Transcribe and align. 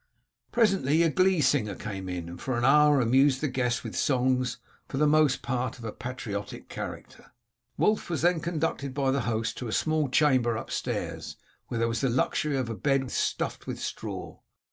Presently 0.51 1.03
a 1.03 1.11
glee 1.11 1.41
singer 1.41 1.75
came 1.75 2.09
in, 2.09 2.27
and 2.27 2.41
for 2.41 2.57
an 2.57 2.65
hour 2.65 2.99
amused 2.99 3.39
the 3.39 3.47
guests 3.47 3.83
with 3.83 3.95
songs, 3.95 4.57
for 4.89 4.97
the 4.97 5.05
most 5.05 5.43
part 5.43 5.77
of 5.77 5.85
a 5.85 5.91
patriotic 5.91 6.69
character. 6.69 7.31
Wulf 7.77 8.09
was 8.09 8.23
then 8.23 8.39
conducted 8.39 8.95
by 8.95 9.11
the 9.11 9.19
host 9.29 9.57
to 9.59 9.67
a 9.67 9.71
small 9.71 10.09
chamber 10.09 10.55
upstairs, 10.55 11.37
where 11.67 11.77
there 11.77 11.87
was 11.87 12.01
the 12.01 12.09
luxury 12.09 12.57
of 12.57 12.67
a 12.67 12.73
bed 12.75 13.11
stuffed 13.11 13.67
with 13.67 13.79
straw. 13.79 14.39